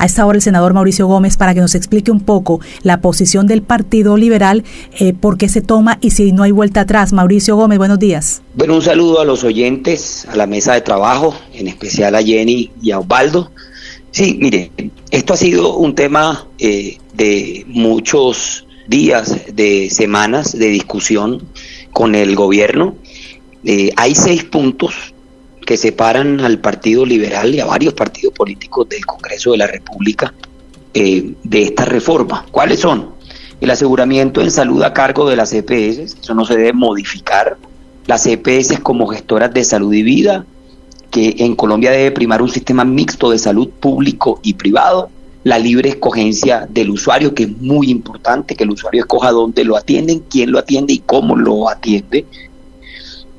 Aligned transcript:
a 0.00 0.06
esta 0.06 0.24
hora 0.24 0.36
el 0.36 0.42
senador 0.42 0.72
Mauricio 0.72 1.06
Gómez 1.06 1.36
para 1.36 1.52
que 1.52 1.60
nos 1.60 1.74
explique 1.74 2.10
un 2.10 2.20
poco 2.20 2.60
la 2.82 3.02
posición 3.02 3.46
del 3.46 3.60
Partido 3.60 4.16
Liberal, 4.16 4.64
eh, 4.98 5.12
por 5.12 5.36
qué 5.36 5.48
se 5.48 5.60
toma 5.60 5.98
y 6.00 6.10
si 6.10 6.32
no 6.32 6.42
hay 6.42 6.52
vuelta 6.52 6.80
atrás. 6.80 7.12
Mauricio 7.12 7.54
Gómez, 7.54 7.76
buenos 7.76 7.98
días. 7.98 8.40
Bueno, 8.54 8.76
un 8.76 8.82
saludo 8.82 9.20
a 9.20 9.26
los 9.26 9.44
oyentes, 9.44 10.26
a 10.26 10.36
la 10.36 10.46
mesa 10.46 10.72
de 10.72 10.80
trabajo, 10.80 11.34
en 11.52 11.68
especial 11.68 12.14
a 12.14 12.22
Jenny 12.22 12.70
y 12.80 12.92
a 12.92 12.98
Osvaldo. 12.98 13.52
Sí, 14.10 14.38
mire, 14.40 14.72
esto 15.10 15.34
ha 15.34 15.36
sido 15.36 15.76
un 15.76 15.94
tema 15.94 16.46
eh, 16.58 16.96
de 17.12 17.64
muchos 17.68 18.66
días, 18.88 19.36
de 19.52 19.90
semanas 19.90 20.58
de 20.58 20.68
discusión 20.68 21.42
con 21.92 22.14
el 22.14 22.36
gobierno. 22.36 22.96
Eh, 23.64 23.92
hay 23.96 24.14
seis 24.14 24.44
puntos 24.44 25.09
que 25.70 25.76
separan 25.76 26.40
al 26.40 26.58
Partido 26.58 27.06
Liberal 27.06 27.54
y 27.54 27.60
a 27.60 27.64
varios 27.64 27.94
partidos 27.94 28.34
políticos 28.34 28.88
del 28.88 29.06
Congreso 29.06 29.52
de 29.52 29.58
la 29.58 29.68
República 29.68 30.34
eh, 30.94 31.34
de 31.44 31.62
esta 31.62 31.84
reforma. 31.84 32.44
¿Cuáles 32.50 32.80
son? 32.80 33.10
El 33.60 33.70
aseguramiento 33.70 34.40
en 34.40 34.50
salud 34.50 34.82
a 34.82 34.92
cargo 34.92 35.30
de 35.30 35.36
las 35.36 35.52
EPS, 35.52 36.16
eso 36.22 36.34
no 36.34 36.44
se 36.44 36.56
debe 36.56 36.72
modificar. 36.72 37.56
Las 38.08 38.26
EPS 38.26 38.80
como 38.82 39.06
gestoras 39.06 39.54
de 39.54 39.62
salud 39.62 39.94
y 39.94 40.02
vida, 40.02 40.44
que 41.12 41.36
en 41.38 41.54
Colombia 41.54 41.92
debe 41.92 42.10
primar 42.10 42.42
un 42.42 42.50
sistema 42.50 42.84
mixto 42.84 43.30
de 43.30 43.38
salud 43.38 43.68
público 43.68 44.40
y 44.42 44.54
privado, 44.54 45.08
la 45.44 45.60
libre 45.60 45.90
escogencia 45.90 46.66
del 46.68 46.90
usuario, 46.90 47.32
que 47.32 47.44
es 47.44 47.56
muy 47.58 47.92
importante, 47.92 48.56
que 48.56 48.64
el 48.64 48.70
usuario 48.70 49.02
escoja 49.02 49.30
dónde 49.30 49.62
lo 49.62 49.76
atienden, 49.76 50.24
quién 50.28 50.50
lo 50.50 50.58
atiende 50.58 50.94
y 50.94 50.98
cómo 50.98 51.36
lo 51.36 51.68
atiende. 51.68 52.26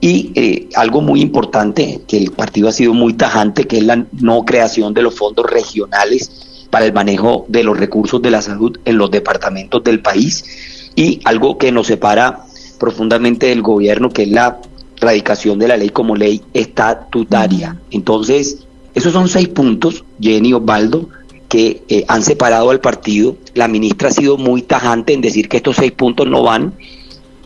Y 0.01 0.31
eh, 0.33 0.69
algo 0.75 1.01
muy 1.01 1.21
importante, 1.21 2.01
que 2.07 2.17
el 2.17 2.31
partido 2.31 2.67
ha 2.67 2.71
sido 2.71 2.93
muy 2.93 3.13
tajante, 3.13 3.65
que 3.65 3.77
es 3.77 3.83
la 3.83 4.05
no 4.19 4.43
creación 4.43 4.95
de 4.95 5.03
los 5.03 5.15
fondos 5.15 5.45
regionales 5.45 6.65
para 6.71 6.85
el 6.85 6.93
manejo 6.93 7.45
de 7.47 7.63
los 7.63 7.77
recursos 7.77 8.19
de 8.21 8.31
la 8.31 8.41
salud 8.41 8.79
en 8.83 8.97
los 8.97 9.11
departamentos 9.11 9.83
del 9.83 10.01
país. 10.01 10.91
Y 10.95 11.21
algo 11.23 11.57
que 11.59 11.71
nos 11.71 11.87
separa 11.87 12.45
profundamente 12.79 13.45
del 13.45 13.61
gobierno, 13.61 14.09
que 14.09 14.23
es 14.23 14.29
la 14.29 14.59
radicación 14.99 15.59
de 15.59 15.67
la 15.67 15.77
ley 15.77 15.89
como 15.89 16.15
ley 16.15 16.41
estatutaria. 16.53 17.77
Entonces, 17.91 18.65
esos 18.95 19.13
son 19.13 19.29
seis 19.29 19.49
puntos, 19.49 20.03
Jenny 20.19 20.53
Osvaldo, 20.53 21.09
que 21.47 21.83
eh, 21.89 22.05
han 22.07 22.23
separado 22.23 22.71
al 22.71 22.79
partido. 22.79 23.37
La 23.53 23.67
ministra 23.67 24.09
ha 24.09 24.11
sido 24.11 24.37
muy 24.37 24.63
tajante 24.63 25.13
en 25.13 25.21
decir 25.21 25.47
que 25.47 25.57
estos 25.57 25.75
seis 25.75 25.91
puntos 25.91 26.27
no 26.27 26.43
van 26.43 26.73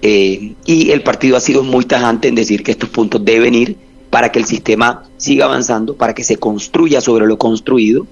eh, 0.07 0.53
y 0.67 0.91
el 0.91 1.01
partido 1.01 1.35
ha 1.35 1.39
sido 1.39 1.63
muy 1.63 1.83
tajante 1.83 2.27
en 2.27 2.35
decir 2.35 2.61
que 2.61 2.69
estos 2.69 2.89
puntos 2.89 3.25
deben 3.25 3.55
ir 3.55 3.75
para 4.11 4.31
que 4.31 4.37
el 4.37 4.45
sistema 4.45 5.01
siga 5.17 5.45
avanzando, 5.45 5.95
para 5.95 6.13
que 6.13 6.23
se 6.23 6.37
construya 6.37 7.01
sobre 7.01 7.25
lo 7.25 7.39
construido, 7.39 8.05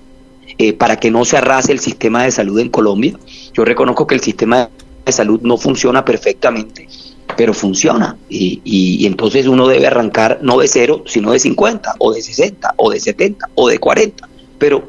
eh, 0.57 0.73
para 0.73 0.95
que 0.95 1.11
no 1.11 1.23
se 1.23 1.37
arrase 1.37 1.71
el 1.71 1.77
sistema 1.77 2.23
de 2.23 2.31
salud 2.31 2.57
en 2.57 2.69
Colombia. 2.69 3.13
Yo 3.53 3.63
reconozco 3.63 4.07
que 4.07 4.15
el 4.15 4.21
sistema 4.21 4.71
de 5.05 5.11
salud 5.11 5.41
no 5.43 5.55
funciona 5.57 6.03
perfectamente, 6.03 6.87
pero 7.37 7.53
funciona. 7.53 8.17
Y, 8.27 9.05
entonces 9.05 9.45
uno 9.45 9.67
debe 9.67 9.85
arrancar 9.85 10.39
no 10.41 10.57
de 10.57 10.67
cero, 10.67 11.03
sino 11.05 11.31
de 11.31 11.37
50, 11.37 11.93
o 11.99 12.11
de 12.11 12.23
60, 12.23 12.73
o 12.77 12.89
de 12.89 12.99
70, 12.99 13.49
o 13.53 13.69
de 13.69 13.77
40. 13.77 14.27
Pero, 14.57 14.83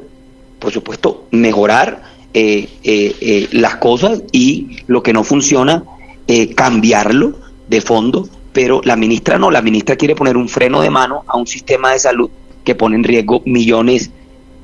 por 0.57 0.73
supuesto, 0.73 1.27
mejorar 1.29 2.01
eh, 2.33 2.67
eh, 2.83 3.15
eh, 3.21 3.47
las 3.51 3.75
cosas 3.75 4.23
y 4.31 4.77
lo 4.87 5.03
que 5.03 5.13
no 5.13 5.23
funciona, 5.23 5.83
cambiarlo 6.55 7.39
de 7.67 7.81
fondo. 7.81 8.27
Pero 8.53 8.81
la 8.83 8.95
ministra 8.95 9.37
no, 9.37 9.51
la 9.51 9.61
ministra 9.61 9.95
quiere 9.95 10.15
poner 10.15 10.37
un 10.37 10.47
freno 10.47 10.81
de 10.81 10.89
mano 10.89 11.23
a 11.27 11.37
un 11.37 11.45
sistema 11.45 11.91
de 11.91 11.99
salud 11.99 12.29
que 12.63 12.73
pone 12.73 12.95
en 12.95 13.03
riesgo 13.03 13.41
millones 13.45 14.11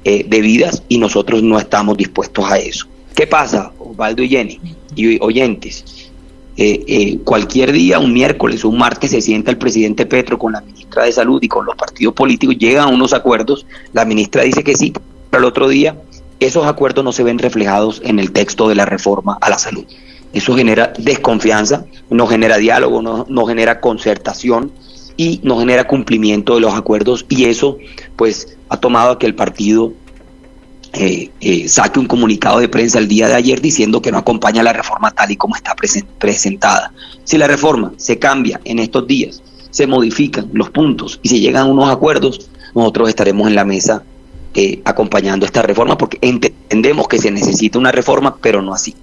de 0.04 0.42
vidas 0.42 0.84
y 0.88 0.98
nosotros 0.98 1.44
no 1.44 1.60
estamos 1.60 1.98
dispuestos 1.98 2.50
a 2.50 2.58
eso. 2.58 2.88
¿Qué 3.16 3.28
pasa, 3.28 3.72
Osvaldo 3.78 4.24
y 4.24 4.30
Jenny 4.30 4.60
y 4.96 5.22
oyentes? 5.22 6.12
Eh, 6.58 6.84
eh, 6.88 7.20
cualquier 7.24 7.72
día, 7.72 8.00
un 8.00 8.14
miércoles 8.14 8.64
o 8.64 8.70
un 8.70 8.78
martes, 8.78 9.12
se 9.12 9.22
sienta 9.22 9.52
el 9.52 9.58
presidente 9.58 10.06
Petro 10.06 10.38
con 10.38 10.52
la 10.52 10.62
ministra 10.62 11.06
de 11.06 11.12
Salud 11.12 11.42
y 11.42 11.48
con 11.48 11.66
los 11.66 11.76
partidos 11.76 12.14
políticos, 12.14 12.58
llegan 12.58 12.90
a 12.90 12.92
unos 12.92 13.14
acuerdos, 13.14 13.66
la 13.94 14.06
ministra 14.06 14.44
dice 14.44 14.64
que 14.64 14.76
sí, 14.76 14.94
pero 15.30 15.44
el 15.44 15.46
otro 15.46 15.68
día 15.68 15.96
esos 16.40 16.66
acuerdos 16.66 17.06
no 17.06 17.12
se 17.12 17.24
ven 17.24 17.40
reflejados 17.40 18.02
en 18.04 18.20
el 18.20 18.32
texto 18.32 18.68
de 18.68 18.76
la 18.76 18.86
reforma 18.86 19.38
a 19.42 19.50
la 19.50 19.60
salud. 19.60 19.86
Eso 20.34 20.56
genera 20.56 20.94
desconfianza, 20.98 21.86
no 22.10 22.28
genera 22.28 22.58
diálogo, 22.58 23.02
no, 23.02 23.26
no 23.28 23.46
genera 23.46 23.80
concertación 23.80 24.72
y 25.18 25.40
no 25.44 25.60
genera 25.60 25.88
cumplimiento 25.88 26.56
de 26.56 26.62
los 26.62 26.74
acuerdos 26.74 27.26
y 27.30 27.46
eso 27.46 27.78
pues 28.16 28.58
ha 28.70 28.78
tomado 28.78 29.12
a 29.12 29.20
que 29.20 29.26
el 29.26 29.36
partido 29.36 29.94
eh, 30.94 31.30
eh, 31.40 31.70
saque 31.70 32.00
un 32.00 32.06
comunicado 32.06 32.60
de 32.60 32.68
prensa 32.68 33.00
el 33.00 33.08
día 33.08 33.28
de 33.28 33.36
ayer 33.36 33.62
diciendo 33.62 34.02
que 34.02 34.12
no 34.12 34.18
acompaña 34.18 34.62
la 34.62 34.74
reforma 34.74 35.12
tal 35.12 35.32
y 35.32 35.38
como 35.38 35.56
está 35.56 35.76
presentada. 36.20 36.92
Si 37.24 37.38
la 37.38 37.48
reforma 37.48 37.94
se 37.98 38.20
cambia 38.20 38.60
en 38.66 38.80
estos 38.80 39.08
días, 39.08 39.42
se 39.70 39.88
modifican 39.88 40.50
los 40.54 40.70
puntos 40.70 41.20
y 41.24 41.30
se 41.30 41.40
llegan 41.40 41.68
a 41.68 41.72
unos 41.72 41.90
acuerdos, 41.90 42.50
nosotros 42.76 43.08
estaremos 43.08 43.48
en 43.48 43.56
la 43.56 43.64
mesa 43.64 44.04
eh, 44.54 44.82
acompañando 44.84 45.46
esta 45.46 45.62
reforma 45.62 45.98
porque 45.98 46.18
entendemos 46.22 47.08
que 47.08 47.20
se 47.20 47.32
necesita 47.32 47.80
una 47.80 47.94
reforma, 47.94 48.36
pero 48.42 48.62
no 48.62 48.74
así. 48.74 48.94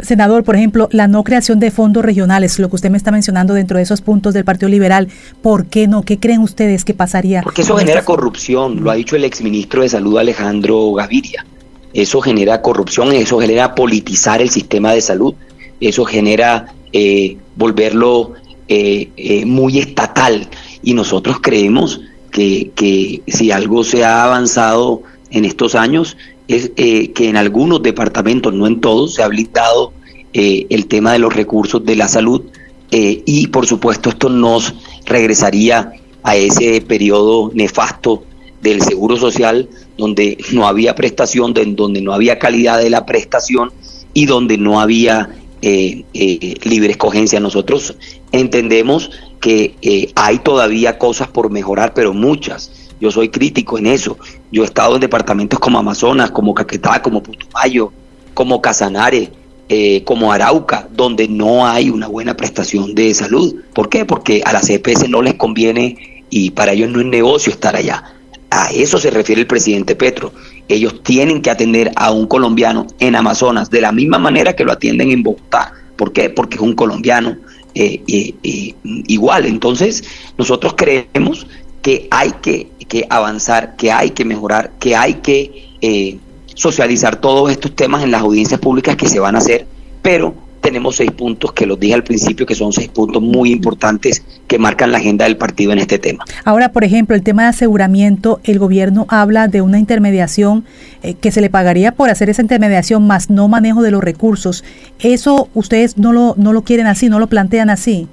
Senador, 0.00 0.44
por 0.44 0.56
ejemplo, 0.56 0.88
la 0.92 1.08
no 1.08 1.24
creación 1.24 1.58
de 1.58 1.70
fondos 1.70 2.04
regionales, 2.04 2.58
lo 2.58 2.68
que 2.68 2.76
usted 2.76 2.90
me 2.90 2.96
está 2.96 3.10
mencionando 3.10 3.54
dentro 3.54 3.78
de 3.78 3.82
esos 3.82 4.00
puntos 4.00 4.34
del 4.34 4.44
Partido 4.44 4.68
Liberal, 4.68 5.08
¿por 5.42 5.66
qué 5.66 5.88
no? 5.88 6.02
¿Qué 6.02 6.18
creen 6.18 6.40
ustedes 6.40 6.84
que 6.84 6.94
pasaría? 6.94 7.42
Porque 7.42 7.62
eso 7.62 7.76
genera 7.76 8.04
corrupción, 8.04 8.82
lo 8.82 8.90
ha 8.90 8.94
dicho 8.94 9.16
el 9.16 9.24
exministro 9.24 9.82
de 9.82 9.88
Salud 9.88 10.18
Alejandro 10.18 10.92
Gaviria. 10.92 11.44
Eso 11.92 12.20
genera 12.20 12.62
corrupción, 12.62 13.12
eso 13.12 13.38
genera 13.38 13.74
politizar 13.74 14.40
el 14.40 14.50
sistema 14.50 14.92
de 14.92 15.00
salud, 15.00 15.34
eso 15.80 16.04
genera 16.04 16.72
eh, 16.92 17.36
volverlo 17.56 18.34
eh, 18.68 19.10
eh, 19.16 19.44
muy 19.44 19.78
estatal. 19.78 20.48
Y 20.82 20.94
nosotros 20.94 21.38
creemos 21.42 22.00
que, 22.30 22.70
que 22.74 23.22
si 23.26 23.50
algo 23.50 23.84
se 23.84 24.04
ha 24.04 24.24
avanzado 24.24 25.02
en 25.30 25.44
estos 25.44 25.74
años 25.74 26.16
es 26.48 26.72
eh, 26.76 27.12
que 27.12 27.28
en 27.28 27.36
algunos 27.36 27.82
departamentos, 27.82 28.52
no 28.52 28.66
en 28.66 28.80
todos, 28.80 29.14
se 29.14 29.22
ha 29.22 29.28
blindado 29.28 29.92
eh, 30.32 30.66
el 30.70 30.86
tema 30.86 31.12
de 31.12 31.18
los 31.18 31.34
recursos 31.34 31.84
de 31.84 31.96
la 31.96 32.08
salud 32.08 32.42
eh, 32.90 33.22
y 33.24 33.46
por 33.48 33.66
supuesto 33.66 34.10
esto 34.10 34.28
nos 34.28 34.74
regresaría 35.04 35.92
a 36.22 36.36
ese 36.36 36.80
periodo 36.80 37.50
nefasto 37.54 38.24
del 38.60 38.82
seguro 38.82 39.16
social 39.16 39.68
donde 39.96 40.38
no 40.52 40.66
había 40.66 40.94
prestación, 40.94 41.52
donde 41.52 42.00
no 42.00 42.12
había 42.12 42.38
calidad 42.38 42.78
de 42.78 42.90
la 42.90 43.04
prestación 43.06 43.72
y 44.14 44.26
donde 44.26 44.56
no 44.58 44.80
había 44.80 45.30
libre 45.62 46.90
escogencia. 46.90 47.38
Nosotros 47.40 47.96
entendemos 48.30 49.10
que 49.40 50.12
hay 50.14 50.38
todavía 50.38 50.98
cosas 50.98 51.28
por 51.28 51.50
mejorar, 51.50 51.92
pero 51.94 52.14
muchas 52.14 52.81
yo 53.02 53.10
soy 53.10 53.30
crítico 53.30 53.78
en 53.78 53.88
eso. 53.88 54.16
Yo 54.52 54.62
he 54.62 54.64
estado 54.64 54.94
en 54.94 55.00
departamentos 55.00 55.58
como 55.58 55.76
Amazonas, 55.76 56.30
como 56.30 56.54
Caquetá, 56.54 57.02
como 57.02 57.20
Putumayo, 57.20 57.92
como 58.32 58.62
Casanare, 58.62 59.32
eh, 59.68 60.04
como 60.04 60.32
Arauca, 60.32 60.86
donde 60.94 61.26
no 61.26 61.66
hay 61.66 61.90
una 61.90 62.06
buena 62.06 62.36
prestación 62.36 62.94
de 62.94 63.12
salud. 63.12 63.56
¿Por 63.74 63.88
qué? 63.88 64.04
Porque 64.04 64.40
a 64.44 64.52
las 64.52 64.70
EPS 64.70 65.08
no 65.08 65.20
les 65.20 65.34
conviene 65.34 66.22
y 66.30 66.50
para 66.52 66.74
ellos 66.74 66.90
no 66.90 67.00
es 67.00 67.06
negocio 67.06 67.52
estar 67.52 67.74
allá. 67.74 68.04
A 68.50 68.70
eso 68.70 68.98
se 68.98 69.10
refiere 69.10 69.40
el 69.40 69.48
presidente 69.48 69.96
Petro. 69.96 70.32
Ellos 70.68 71.02
tienen 71.02 71.42
que 71.42 71.50
atender 71.50 71.90
a 71.96 72.12
un 72.12 72.28
colombiano 72.28 72.86
en 73.00 73.16
Amazonas 73.16 73.68
de 73.68 73.80
la 73.80 73.90
misma 73.90 74.20
manera 74.20 74.54
que 74.54 74.64
lo 74.64 74.70
atienden 74.70 75.10
en 75.10 75.24
Bogotá. 75.24 75.72
¿Por 75.96 76.12
qué? 76.12 76.30
Porque 76.30 76.54
es 76.54 76.62
un 76.62 76.74
colombiano 76.76 77.36
eh, 77.74 78.00
eh, 78.06 78.74
igual. 78.84 79.46
Entonces, 79.46 80.04
nosotros 80.38 80.74
creemos 80.76 81.48
que 81.82 82.08
hay 82.10 82.32
que, 82.40 82.70
avanzar, 83.10 83.76
que 83.76 83.90
hay 83.90 84.10
que 84.10 84.24
mejorar, 84.24 84.72
que 84.78 84.96
hay 84.96 85.14
que 85.14 85.70
eh, 85.80 86.18
socializar 86.54 87.16
todos 87.16 87.50
estos 87.50 87.74
temas 87.74 88.02
en 88.02 88.12
las 88.12 88.22
audiencias 88.22 88.60
públicas 88.60 88.96
que 88.96 89.08
se 89.08 89.18
van 89.18 89.34
a 89.34 89.38
hacer, 89.38 89.66
pero 90.00 90.34
tenemos 90.62 90.96
seis 90.96 91.10
puntos 91.10 91.52
que 91.52 91.66
los 91.66 91.78
dije 91.78 91.94
al 91.94 92.04
principio, 92.04 92.46
que 92.46 92.54
son 92.54 92.72
seis 92.72 92.88
puntos 92.88 93.20
muy 93.20 93.50
importantes 93.50 94.22
que 94.46 94.58
marcan 94.58 94.92
la 94.92 94.98
agenda 94.98 95.24
del 95.24 95.36
partido 95.36 95.72
en 95.72 95.80
este 95.80 95.98
tema. 95.98 96.24
Ahora, 96.44 96.70
por 96.70 96.84
ejemplo, 96.84 97.16
el 97.16 97.22
tema 97.22 97.42
de 97.42 97.48
aseguramiento, 97.48 98.40
el 98.44 98.60
gobierno 98.60 99.06
habla 99.08 99.48
de 99.48 99.60
una 99.60 99.78
intermediación 99.80 100.64
eh, 101.02 101.14
que 101.14 101.32
se 101.32 101.40
le 101.40 101.50
pagaría 101.50 101.92
por 101.92 102.10
hacer 102.10 102.30
esa 102.30 102.42
intermediación 102.42 103.06
más 103.06 103.28
no 103.28 103.48
manejo 103.48 103.82
de 103.82 103.90
los 103.90 104.04
recursos. 104.04 104.62
¿Eso 105.00 105.48
ustedes 105.52 105.98
no 105.98 106.12
lo, 106.12 106.34
no 106.38 106.52
lo 106.52 106.62
quieren 106.62 106.86
así, 106.86 107.08
no 107.08 107.18
lo 107.18 107.26
plantean 107.26 107.68
así? 107.68 108.08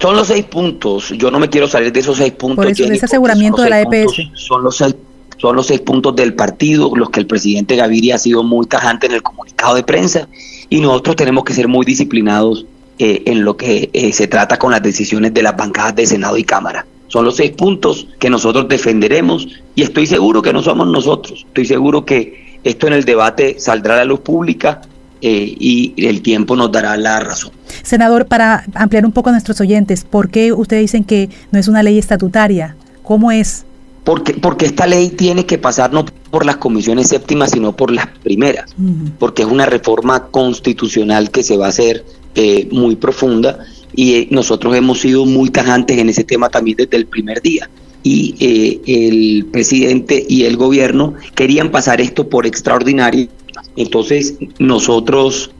Son 0.00 0.14
los 0.14 0.28
seis 0.28 0.44
puntos. 0.44 1.10
Yo 1.10 1.30
no 1.30 1.38
me 1.38 1.48
quiero 1.48 1.66
salir 1.66 1.92
de 1.92 2.00
esos 2.00 2.18
seis 2.18 2.32
puntos. 2.32 2.64
Por 2.64 2.70
eso, 2.70 2.84
ese 2.84 3.04
aseguramiento 3.04 3.62
de 3.62 3.70
la 3.70 3.80
EPS. 3.80 4.30
son 4.34 4.62
los 4.62 4.76
seis 4.76 4.94
son 5.38 5.54
los 5.54 5.68
seis 5.68 5.80
puntos 5.80 6.16
del 6.16 6.34
partido, 6.34 6.90
los 6.96 7.10
que 7.10 7.20
el 7.20 7.26
presidente 7.26 7.76
Gaviria 7.76 8.16
ha 8.16 8.18
sido 8.18 8.42
muy 8.42 8.66
tajante 8.66 9.06
en 9.06 9.12
el 9.12 9.22
comunicado 9.22 9.76
de 9.76 9.84
prensa, 9.84 10.28
y 10.68 10.80
nosotros 10.80 11.14
tenemos 11.14 11.44
que 11.44 11.54
ser 11.54 11.68
muy 11.68 11.86
disciplinados 11.86 12.66
eh, 12.98 13.22
en 13.26 13.44
lo 13.44 13.56
que 13.56 13.88
eh, 13.92 14.12
se 14.12 14.26
trata 14.26 14.58
con 14.58 14.72
las 14.72 14.82
decisiones 14.82 15.32
de 15.32 15.42
las 15.42 15.56
bancadas 15.56 15.94
de 15.94 16.06
Senado 16.06 16.36
y 16.36 16.42
Cámara. 16.42 16.84
Son 17.06 17.24
los 17.24 17.36
seis 17.36 17.52
puntos 17.52 18.08
que 18.18 18.28
nosotros 18.28 18.68
defenderemos 18.68 19.46
y 19.76 19.82
estoy 19.82 20.06
seguro 20.06 20.42
que 20.42 20.52
no 20.52 20.62
somos 20.62 20.88
nosotros. 20.88 21.44
Estoy 21.46 21.64
seguro 21.64 22.04
que 22.04 22.58
esto 22.64 22.88
en 22.88 22.92
el 22.92 23.04
debate 23.04 23.60
saldrá 23.60 23.94
a 23.94 23.98
la 23.98 24.04
luz 24.04 24.20
pública 24.20 24.82
eh, 25.20 25.54
y 25.58 25.94
el 25.96 26.22
tiempo 26.22 26.56
nos 26.56 26.70
dará 26.72 26.96
la 26.96 27.20
razón. 27.20 27.52
Senador, 27.82 28.26
para 28.26 28.64
ampliar 28.74 29.04
un 29.04 29.12
poco 29.12 29.30
a 29.30 29.32
nuestros 29.32 29.60
oyentes, 29.60 30.04
¿por 30.04 30.30
qué 30.30 30.52
ustedes 30.52 30.82
dicen 30.82 31.04
que 31.04 31.30
no 31.50 31.58
es 31.58 31.68
una 31.68 31.82
ley 31.82 31.98
estatutaria? 31.98 32.76
¿Cómo 33.02 33.30
es? 33.30 33.64
Porque, 34.04 34.34
porque 34.34 34.64
esta 34.64 34.86
ley 34.86 35.10
tiene 35.10 35.44
que 35.44 35.58
pasar 35.58 35.92
no 35.92 36.06
por 36.30 36.46
las 36.46 36.56
comisiones 36.56 37.08
séptimas, 37.08 37.50
sino 37.50 37.76
por 37.76 37.90
las 37.90 38.06
primeras, 38.06 38.74
porque 39.18 39.42
es 39.42 39.48
una 39.48 39.66
reforma 39.66 40.28
constitucional 40.28 41.30
que 41.30 41.42
se 41.42 41.58
va 41.58 41.66
a 41.66 41.68
hacer 41.68 42.04
eh, 42.34 42.68
muy 42.70 42.96
profunda 42.96 43.58
y 43.94 44.14
eh, 44.14 44.28
nosotros 44.30 44.76
hemos 44.76 45.00
sido 45.00 45.26
muy 45.26 45.50
tajantes 45.50 45.98
en 45.98 46.08
ese 46.08 46.24
tema 46.24 46.48
también 46.48 46.76
desde 46.76 46.96
el 46.96 47.06
primer 47.06 47.42
día. 47.42 47.68
Y 48.04 48.34
eh, 48.38 48.80
el 48.86 49.46
presidente 49.46 50.24
y 50.28 50.44
el 50.44 50.56
gobierno 50.56 51.14
querían 51.34 51.70
pasar 51.70 52.00
esto 52.00 52.28
por 52.28 52.46
extraordinario. 52.46 53.28
Entonces 53.76 54.34
nosotros 54.58 55.50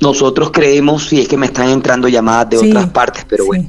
nosotros 0.00 0.50
creemos, 0.50 1.04
si 1.04 1.20
es 1.20 1.28
que 1.28 1.36
me 1.36 1.46
están 1.46 1.68
entrando 1.68 2.08
llamadas 2.08 2.50
de 2.50 2.58
otras 2.58 2.90
partes, 2.90 3.24
pero 3.28 3.46
bueno, 3.46 3.68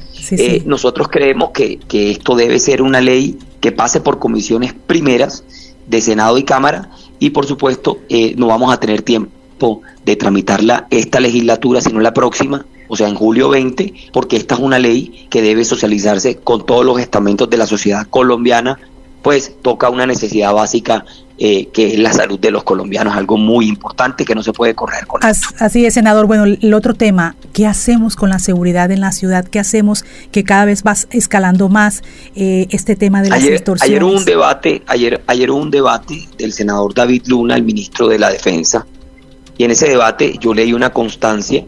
nosotros 0.66 1.08
creemos 1.10 1.52
que, 1.52 1.78
que 1.78 2.10
esto 2.10 2.36
debe 2.36 2.60
ser 2.60 2.82
una 2.82 3.02
ley 3.02 3.38
que 3.62 3.72
pase 3.72 4.02
por 4.02 4.18
comisiones 4.18 4.74
primeras 4.74 5.44
de 5.86 6.02
Senado 6.02 6.38
y 6.40 6.44
Cámara 6.44 6.90
y 7.20 7.30
por 7.30 7.46
supuesto 7.46 8.00
eh, 8.10 8.34
no 8.36 8.48
vamos 8.48 8.74
a 8.74 8.80
tener 8.80 9.04
tiempo 9.04 9.82
de 10.04 10.16
tramitarla 10.16 10.88
esta 10.90 11.20
legislatura, 11.20 11.80
sino 11.80 12.00
la 12.00 12.14
próxima, 12.14 12.66
o 12.88 12.98
sea, 12.98 13.08
en 13.08 13.16
julio 13.16 13.50
20, 13.50 13.94
porque 14.12 14.36
esta 14.36 14.56
es 14.56 14.62
una 14.62 14.80
ley 14.80 15.28
que 15.30 15.42
debe 15.42 15.64
socializarse 15.64 16.38
con 16.38 16.66
todos 16.66 16.84
los 16.84 17.00
estamentos 17.00 17.50
de 17.50 17.58
la 17.58 17.68
sociedad 17.68 18.08
colombiana, 18.10 18.80
pues 19.22 19.54
toca 19.62 19.90
una 19.90 20.06
necesidad 20.06 20.54
básica 20.54 21.06
eh, 21.40 21.68
que 21.74 21.94
es 21.94 22.00
la 22.00 22.14
salud 22.14 22.40
de 22.40 22.52
los 22.52 22.64
colombianos, 22.64 23.16
algo 23.16 23.38
muy 23.38 23.68
importante 23.68 24.24
que 24.24 24.36
no 24.36 24.44
se 24.44 24.54
puede 24.54 24.76
correr 24.76 25.08
con 25.08 25.24
As, 25.26 25.42
Así 25.60 25.84
es, 25.84 25.96
senador. 25.96 26.28
Bueno, 26.28 26.46
el 26.46 26.74
otro 26.74 26.94
tema, 26.94 27.36
¿qué 27.54 27.66
hacemos 27.66 28.16
con 28.16 28.30
la 28.30 28.38
seguridad 28.38 28.92
en 28.92 29.02
la 29.02 29.12
ciudad? 29.12 29.46
¿Qué 29.46 29.60
hacemos 29.60 30.06
que 30.32 30.44
cada 30.44 30.66
vez 30.66 30.84
va 30.86 30.96
escalando 31.10 31.70
más 31.70 32.04
eh, 32.36 32.68
este 32.70 32.96
tema 32.96 33.24
de 33.24 33.30
las 33.30 33.40
ayer, 33.40 33.54
extorsiones? 33.54 33.90
Ayer 33.90 34.04
hubo 34.04 34.16
un 34.16 34.26
debate, 34.26 34.84
ayer, 34.86 35.24
ayer 35.26 35.50
hubo 35.50 35.60
un 35.60 35.72
debate 35.72 36.28
del 36.38 36.54
senador 36.54 36.94
David 36.94 37.24
Luna, 37.26 37.56
el 37.56 37.64
ministro 37.64 38.08
de 38.08 38.20
la 38.20 38.30
Defensa, 38.30 38.86
y 39.58 39.64
en 39.64 39.72
ese 39.72 39.90
debate 39.90 40.36
yo 40.40 40.54
leí 40.54 40.72
una 40.72 40.92
constancia 40.92 41.66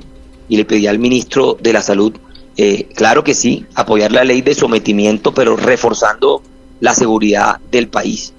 y 0.47 0.57
le 0.57 0.65
pedí 0.65 0.85
al 0.85 0.99
ministro 0.99 1.57
de 1.59 1.73
la 1.73 1.81
Salud, 1.81 2.13
eh, 2.55 2.87
claro 2.95 3.23
que 3.23 3.33
sí, 3.33 3.65
apoyar 3.73 4.11
la 4.11 4.23
ley 4.23 4.41
de 4.41 4.53
sometimiento, 4.53 5.33
pero 5.33 5.57
reforzando 5.57 6.43
la 6.79 6.93
seguridad 6.93 7.59
del 7.71 7.87
país. 7.87 8.34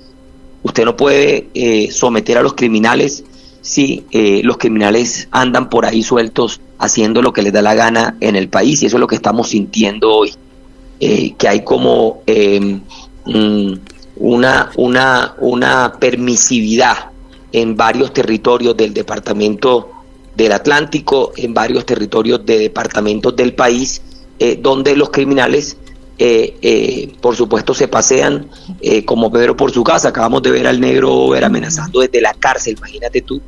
Usted 0.67 0.85
no 0.85 0.97
puede 0.97 1.47
eh, 1.55 1.93
someter 1.93 2.39
a 2.39 2.43
los 2.43 2.55
criminales 2.55 3.23
si 3.61 4.05
eh, 4.11 4.41
los 4.43 4.57
criminales 4.57 5.29
andan 5.31 5.71
por 5.71 5.87
ahí 5.87 6.03
sueltos 6.03 6.61
haciendo 6.81 7.23
lo 7.23 7.33
que 7.33 7.43
les 7.43 7.53
da 7.53 7.63
la 7.63 7.77
gana 7.77 8.17
en 8.19 8.35
el 8.35 8.49
país 8.49 8.83
y 8.83 8.87
eso 8.87 8.97
es 8.97 9.01
lo 9.01 9.07
que 9.07 9.15
estamos 9.15 9.51
sintiendo 9.51 10.13
hoy. 10.13 10.35
Eh, 10.99 11.35
que 11.39 11.47
hay 11.47 11.63
como 11.63 12.23
em, 12.27 12.81
mm, 13.27 13.75
una, 14.17 14.73
una, 14.77 15.37
una 15.39 15.93
permisividad 16.01 17.11
en 17.53 17.77
varios 17.77 18.13
territorios 18.13 18.77
del 18.77 18.93
departamento 18.93 19.93
del 20.35 20.51
Atlántico, 20.51 21.33
en 21.37 21.55
varios 21.55 21.87
territorios 21.87 22.45
de 22.45 22.59
departamentos 22.59 23.37
del 23.37 23.55
país, 23.55 24.03
donde 24.61 24.97
los 24.97 25.11
criminales 25.11 25.79
eh, 26.19 26.57
eh, 26.63 27.15
por 27.21 27.37
supuesto 27.37 27.75
se 27.75 27.89
pasean 27.89 28.49
eh, 28.81 29.05
como 29.05 29.31
Pedro 29.31 29.57
por 29.57 29.71
su 29.71 29.85
casa. 29.85 30.09
Acabamos 30.09 30.43
de 30.43 30.51
ver 30.51 30.67
al 30.67 30.81
negro 30.81 31.29
ver 31.29 31.45
amenazando 31.45 32.01
desde 32.01 32.21
la 32.21 32.33
cárcel, 32.35 32.77
imagínate 32.79 33.23
tú, 33.23 33.41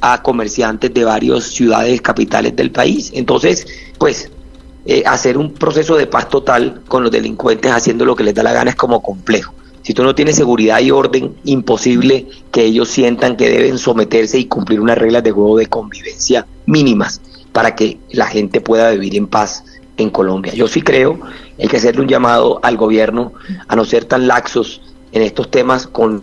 a 0.00 0.22
comerciantes 0.22 0.92
de 0.92 1.04
varias 1.04 1.44
ciudades 1.44 2.00
capitales 2.00 2.56
del 2.56 2.70
país. 2.70 3.12
Entonces, 3.14 3.66
pues, 3.98 4.30
hacer 5.04 5.38
un 5.38 5.52
proceso 5.52 5.96
de 5.96 6.06
paz 6.06 6.28
total 6.28 6.82
con 6.88 7.02
los 7.02 7.12
delincuentes 7.12 7.70
haciendo 7.70 8.04
lo 8.04 8.16
que 8.16 8.24
les 8.24 8.34
da 8.34 8.42
la 8.42 8.52
gana 8.52 8.70
es 8.70 8.76
como 8.76 9.02
complejo. 9.02 9.54
Si 9.82 9.94
tú 9.94 10.02
no 10.02 10.14
tienes 10.14 10.36
seguridad 10.36 10.80
y 10.80 10.90
orden, 10.90 11.36
imposible 11.44 12.26
que 12.50 12.64
ellos 12.64 12.88
sientan 12.88 13.36
que 13.36 13.48
deben 13.48 13.78
someterse 13.78 14.38
y 14.38 14.46
cumplir 14.46 14.80
unas 14.80 14.98
reglas 14.98 15.22
de 15.22 15.30
juego 15.30 15.58
de 15.58 15.66
convivencia 15.66 16.46
mínimas 16.66 17.20
para 17.52 17.74
que 17.74 17.98
la 18.10 18.26
gente 18.26 18.60
pueda 18.60 18.90
vivir 18.90 19.16
en 19.16 19.26
paz 19.26 19.64
en 19.96 20.10
Colombia. 20.10 20.52
Yo 20.54 20.68
sí 20.68 20.82
creo, 20.82 21.20
hay 21.60 21.68
que 21.68 21.76
hacerle 21.76 22.02
un 22.02 22.08
llamado 22.08 22.60
al 22.62 22.76
gobierno 22.76 23.32
a 23.68 23.76
no 23.76 23.84
ser 23.84 24.04
tan 24.04 24.26
laxos 24.26 24.80
en 25.12 25.22
estos 25.22 25.50
temas 25.50 25.86
con 25.86 26.22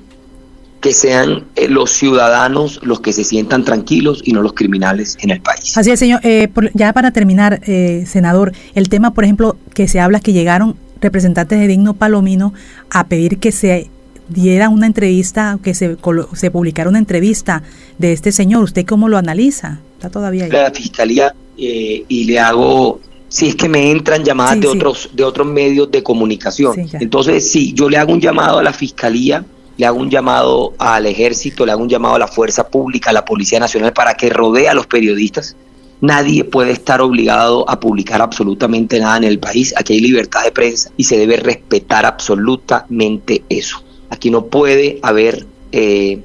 que 0.82 0.94
sean 0.94 1.46
eh, 1.56 1.68
los 1.68 1.92
ciudadanos 1.92 2.80
los 2.84 3.02
que 3.02 3.12
se 3.12 3.24
sientan 3.24 3.66
tranquilos 3.66 4.22
y 4.24 4.34
no 4.34 4.42
los 4.42 4.54
criminales 4.54 5.18
en 5.22 5.32
el 5.32 5.42
país. 5.42 5.78
Así 5.78 5.92
es, 5.92 6.00
señor. 6.00 6.22
Eh, 6.24 6.50
ya 6.74 6.94
para 6.94 7.12
terminar, 7.12 7.62
eh, 7.66 8.06
senador, 8.06 8.54
el 8.76 8.90
tema, 8.90 9.14
por 9.14 9.24
ejemplo, 9.24 9.58
que 9.74 9.88
se 9.88 10.00
habla 10.00 10.20
que 10.20 10.34
llegaron 10.34 10.76
representantes 11.02 11.60
de 11.60 11.68
Digno 11.68 11.96
Palomino 11.96 12.54
a 12.90 13.08
pedir 13.08 13.40
que 13.40 13.52
se 13.52 13.90
diera 14.30 14.70
una 14.70 14.86
entrevista, 14.86 15.58
que 15.64 15.74
se, 15.74 15.98
se 16.34 16.52
publicara 16.52 16.90
una 16.90 17.00
entrevista 17.00 17.64
de 17.98 18.14
este 18.14 18.32
señor. 18.32 18.64
¿Usted 18.64 18.86
cómo 18.86 19.10
lo 19.10 19.18
analiza? 19.18 19.80
Está 19.96 20.10
todavía 20.10 20.46
ahí. 20.46 20.52
La 20.52 20.72
fiscalía, 20.72 21.34
y 21.58 22.26
le 22.26 22.40
hago 22.40 23.00
si 23.30 23.50
es 23.50 23.56
que 23.56 23.68
me 23.68 23.92
entran 23.92 24.24
llamadas 24.24 24.60
de 24.60 24.68
otros 24.68 25.10
de 25.14 25.24
otros 25.24 25.48
medios 25.48 25.92
de 25.92 26.04
comunicación. 26.04 26.88
Entonces, 26.94 27.50
sí, 27.50 27.74
yo 27.74 27.90
le 27.90 27.98
hago 27.98 28.14
un 28.14 28.22
llamado 28.22 28.60
a 28.60 28.64
la 28.64 28.74
fiscalía, 28.74 29.46
le 29.78 29.86
hago 29.86 30.00
un 30.00 30.10
llamado 30.10 30.74
al 30.78 31.06
ejército, 31.06 31.66
le 31.66 31.72
hago 31.72 31.84
un 31.84 31.90
llamado 31.90 32.16
a 32.16 32.20
la 32.20 32.28
fuerza 32.28 32.68
pública, 32.68 33.10
a 33.10 33.14
la 33.14 33.26
Policía 33.26 33.60
Nacional 33.60 33.94
para 33.94 34.14
que 34.14 34.30
rodee 34.30 34.70
a 34.70 34.74
los 34.74 34.88
periodistas. 34.88 35.56
Nadie 36.00 36.44
puede 36.44 36.72
estar 36.72 37.02
obligado 37.02 37.68
a 37.70 37.80
publicar 37.80 38.22
absolutamente 38.22 39.00
nada 39.00 39.18
en 39.18 39.24
el 39.24 39.40
país. 39.40 39.74
Aquí 39.76 39.94
hay 39.94 40.00
libertad 40.00 40.44
de 40.44 40.52
prensa 40.52 40.92
y 40.96 41.04
se 41.06 41.18
debe 41.18 41.38
respetar 41.38 42.06
absolutamente 42.06 43.44
eso. 43.50 43.84
Aquí 44.10 44.30
no 44.30 44.46
puede 44.46 45.00
haber 45.02 45.48
eh, 45.72 46.22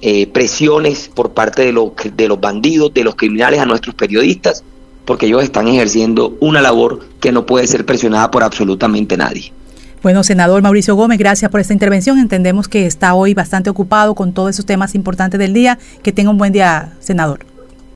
eh, 0.00 0.26
presiones 0.28 1.10
por 1.12 1.32
parte 1.32 1.62
de 1.62 1.72
los, 1.72 1.90
de 2.16 2.28
los 2.28 2.40
bandidos, 2.40 2.94
de 2.94 3.02
los 3.02 3.16
criminales 3.16 3.58
a 3.58 3.66
nuestros 3.66 3.96
periodistas 3.96 4.62
porque 5.06 5.26
ellos 5.26 5.42
están 5.42 5.68
ejerciendo 5.68 6.36
una 6.40 6.60
labor 6.60 7.00
que 7.20 7.32
no 7.32 7.46
puede 7.46 7.66
ser 7.66 7.86
presionada 7.86 8.30
por 8.30 8.42
absolutamente 8.42 9.16
nadie. 9.16 9.52
Bueno, 10.02 10.22
senador 10.22 10.62
Mauricio 10.62 10.94
Gómez, 10.94 11.18
gracias 11.18 11.50
por 11.50 11.60
esta 11.60 11.72
intervención. 11.72 12.18
Entendemos 12.18 12.68
que 12.68 12.86
está 12.86 13.14
hoy 13.14 13.32
bastante 13.32 13.70
ocupado 13.70 14.14
con 14.14 14.32
todos 14.32 14.50
esos 14.50 14.66
temas 14.66 14.94
importantes 14.94 15.40
del 15.40 15.54
día. 15.54 15.78
Que 16.02 16.12
tenga 16.12 16.30
un 16.30 16.38
buen 16.38 16.52
día, 16.52 16.92
senador. 17.00 17.55